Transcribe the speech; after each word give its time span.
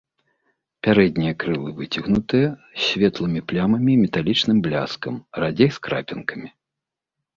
Пярэднія 0.85 1.33
крылы 1.43 1.69
выцягнутыя, 1.81 2.47
з 2.79 2.83
светлымі 2.87 3.41
плямамі 3.51 3.91
і 3.97 4.01
металічным 4.07 4.57
бляскам, 4.69 5.23
радзей 5.45 5.69
з 5.77 5.89
крапінкамі. 5.89 6.49